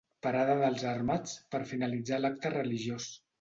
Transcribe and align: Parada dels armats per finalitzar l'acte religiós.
Parada 0.27 0.53
dels 0.61 0.85
armats 0.91 1.35
per 1.57 1.61
finalitzar 1.73 2.21
l'acte 2.25 2.53
religiós. 2.57 3.13